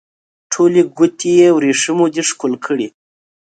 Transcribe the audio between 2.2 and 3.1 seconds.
ښکل کړي